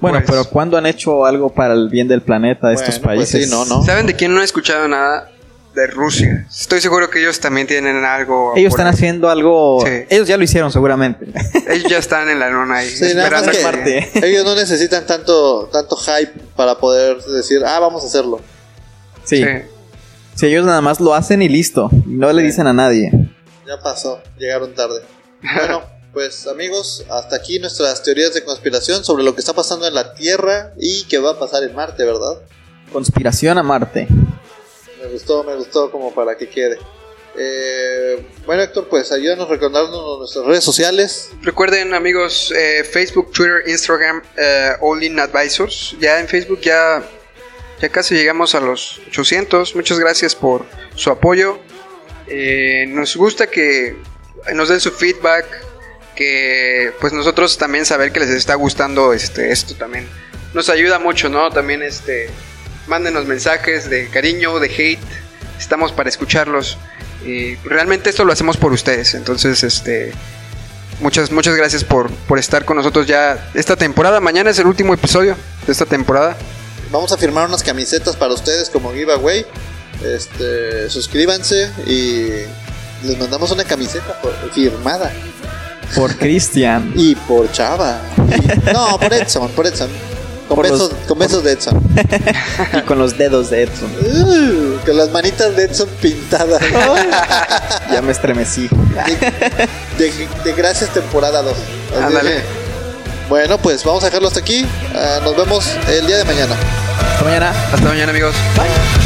Bueno, 0.00 0.18
Pues- 0.18 0.30
pero 0.30 0.44
¿cuándo 0.50 0.76
han 0.76 0.86
hecho 0.86 1.24
algo 1.26 1.50
para 1.52 1.74
el 1.74 1.88
bien 1.88 2.08
del 2.08 2.22
planeta 2.22 2.68
de 2.68 2.74
estos 2.74 3.00
Bueno, 3.00 3.18
pues 3.20 3.30
países? 3.30 3.48
sí, 3.48 3.50
no, 3.50 3.64
no. 3.66 3.82
¿Saben 3.84 4.06
de 4.06 4.14
quién 4.14 4.34
no 4.34 4.40
he 4.40 4.44
escuchado 4.44 4.86
nada? 4.88 5.30
De 5.74 5.88
Rusia. 5.88 6.46
Estoy 6.48 6.80
seguro 6.80 7.10
que 7.10 7.18
ellos 7.20 7.40
también 7.40 7.66
tienen 7.66 8.04
algo. 8.04 8.52
Ellos 8.54 8.72
están 8.72 8.86
ahí. 8.86 8.92
haciendo 8.92 9.28
algo. 9.28 9.82
Sí. 9.84 10.04
Ellos 10.08 10.28
ya 10.28 10.36
lo 10.36 10.44
hicieron 10.44 10.70
seguramente. 10.70 11.26
Ellos 11.68 11.90
ya 11.90 11.98
están 11.98 12.28
en 12.28 12.38
la 12.38 12.48
luna 12.48 12.76
ahí. 12.76 12.88
Sí, 12.88 13.12
nada 13.12 13.28
más 13.28 13.48
esperando 13.48 13.82
que 13.84 14.00
Marte. 14.04 14.28
ellos 14.28 14.44
no 14.44 14.54
necesitan 14.54 15.04
tanto, 15.04 15.68
tanto 15.72 15.96
hype 15.96 16.30
para 16.54 16.76
poder 16.76 17.16
decir, 17.24 17.62
ah, 17.66 17.80
vamos 17.80 18.04
a 18.04 18.06
hacerlo. 18.06 18.40
Sí. 19.24 19.38
Sí. 19.38 19.44
Si 20.34 20.46
ellos 20.46 20.66
nada 20.66 20.80
más 20.80 21.00
lo 21.00 21.14
hacen 21.14 21.42
y 21.42 21.48
listo. 21.48 21.90
No 22.06 22.32
le 22.32 22.42
dicen 22.42 22.66
a 22.66 22.72
nadie. 22.72 23.10
Ya 23.66 23.78
pasó, 23.82 24.20
llegaron 24.38 24.74
tarde. 24.74 25.02
Bueno, 25.42 25.82
pues 26.12 26.46
amigos, 26.46 27.04
hasta 27.10 27.36
aquí 27.36 27.58
nuestras 27.58 28.02
teorías 28.02 28.34
de 28.34 28.44
conspiración 28.44 29.04
sobre 29.04 29.24
lo 29.24 29.34
que 29.34 29.40
está 29.40 29.52
pasando 29.52 29.86
en 29.86 29.94
la 29.94 30.14
Tierra 30.14 30.72
y 30.78 31.04
que 31.04 31.18
va 31.18 31.32
a 31.32 31.38
pasar 31.38 31.62
en 31.64 31.74
Marte, 31.74 32.04
¿verdad? 32.04 32.40
Conspiración 32.92 33.58
a 33.58 33.62
Marte. 33.62 34.06
Me 35.02 35.08
gustó, 35.10 35.44
me 35.44 35.54
gustó 35.54 35.90
como 35.90 36.14
para 36.14 36.36
que 36.36 36.48
quede. 36.48 36.78
Eh, 37.36 38.26
bueno, 38.46 38.62
Héctor, 38.62 38.88
pues 38.88 39.10
ayúdanos 39.10 39.48
recordándonos 39.48 40.18
nuestras 40.18 40.44
redes 40.44 40.64
sociales. 40.64 41.30
Recuerden, 41.42 41.92
amigos, 41.94 42.52
eh, 42.56 42.84
Facebook, 42.84 43.32
Twitter, 43.32 43.62
Instagram, 43.66 44.22
eh, 44.36 44.70
All 44.80 45.02
In 45.02 45.18
Advisors. 45.18 45.96
Ya 46.00 46.20
en 46.20 46.28
Facebook 46.28 46.60
ya, 46.60 47.02
ya 47.84 47.90
casi 47.90 48.14
llegamos 48.14 48.54
a 48.54 48.60
los 48.60 49.02
800. 49.08 49.76
Muchas 49.76 49.98
gracias 49.98 50.34
por 50.34 50.64
su 50.94 51.10
apoyo. 51.10 51.58
Eh, 52.26 52.86
nos 52.88 53.14
gusta 53.14 53.46
que 53.46 53.94
nos 54.54 54.70
den 54.70 54.80
su 54.80 54.90
feedback. 54.90 55.44
Que 56.16 56.92
pues 57.00 57.12
nosotros 57.12 57.58
también 57.58 57.84
saber 57.84 58.10
que 58.10 58.20
les 58.20 58.30
está 58.30 58.54
gustando 58.54 59.12
este, 59.12 59.52
esto 59.52 59.74
también. 59.74 60.08
Nos 60.54 60.70
ayuda 60.70 60.98
mucho, 60.98 61.28
¿no? 61.28 61.50
También 61.50 61.82
este. 61.82 62.30
Mándenos 62.86 63.26
mensajes 63.26 63.90
de 63.90 64.08
cariño, 64.08 64.58
de 64.60 64.68
hate. 64.68 65.00
Estamos 65.58 65.92
para 65.92 66.08
escucharlos. 66.08 66.78
Y 67.26 67.56
realmente 67.56 68.08
esto 68.08 68.24
lo 68.24 68.32
hacemos 68.32 68.56
por 68.56 68.72
ustedes. 68.72 69.12
Entonces, 69.12 69.62
este. 69.62 70.12
Muchas, 71.00 71.32
muchas 71.32 71.54
gracias 71.56 71.84
por, 71.84 72.10
por 72.10 72.38
estar 72.38 72.64
con 72.64 72.78
nosotros 72.78 73.06
ya 73.06 73.50
esta 73.52 73.76
temporada. 73.76 74.20
Mañana 74.20 74.50
es 74.50 74.58
el 74.58 74.66
último 74.68 74.94
episodio 74.94 75.36
de 75.66 75.72
esta 75.72 75.84
temporada. 75.84 76.38
Vamos 76.94 77.10
a 77.10 77.16
firmar 77.16 77.48
unas 77.48 77.64
camisetas 77.64 78.14
para 78.14 78.32
ustedes 78.32 78.70
como 78.70 78.92
giveaway. 78.92 79.44
Este, 80.04 80.88
suscríbanse 80.88 81.68
y 81.88 82.28
les 83.04 83.18
mandamos 83.18 83.50
una 83.50 83.64
camiseta 83.64 84.20
por- 84.22 84.32
firmada. 84.52 85.10
Por 85.96 86.16
Cristian. 86.16 86.92
Y 86.96 87.16
por 87.16 87.50
Chava. 87.50 87.98
Y- 88.16 88.72
no, 88.72 88.96
por 89.00 89.12
Edson, 89.12 89.48
por 89.50 89.66
Edson. 89.66 89.88
Con, 90.46 90.56
Por 90.56 90.64
besos, 90.70 90.92
los- 90.92 91.00
con 91.08 91.18
besos 91.18 91.42
de 91.42 91.52
Edson. 91.52 91.82
y 92.78 92.80
con 92.82 92.98
los 92.98 93.18
dedos 93.18 93.50
de 93.50 93.62
Edson. 93.64 93.90
Uh, 94.00 94.78
con 94.86 94.96
las 94.96 95.10
manitas 95.10 95.56
de 95.56 95.64
Edson 95.64 95.88
pintadas. 96.00 96.62
Ya 97.90 98.00
me 98.02 98.12
estremecí. 98.12 98.68
De, 99.98 100.04
de- 100.12 100.28
de 100.44 100.52
Gracias 100.52 100.90
temporada 100.94 101.42
2. 101.42 101.56
Ándale. 102.04 102.42
Bueno, 103.28 103.58
pues 103.58 103.82
vamos 103.82 104.02
a 104.04 104.06
dejarlo 104.06 104.28
hasta 104.28 104.40
aquí. 104.40 104.64
Ah, 104.94 105.18
nos 105.24 105.36
vemos 105.36 105.66
el 105.88 106.06
día 106.06 106.18
de 106.18 106.24
mañana. 106.24 106.54
Hasta 107.00 107.24
mañana. 107.24 107.50
Hasta 107.72 107.88
mañana 107.88 108.10
amigos. 108.10 108.34
Bye. 108.56 109.03